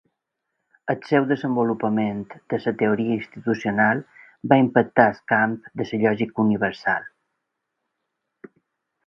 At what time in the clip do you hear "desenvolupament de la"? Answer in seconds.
1.31-2.73